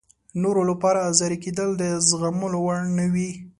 [0.41, 3.31] نورو لپاره ازاري کېدل د زغملو وړ نه وي.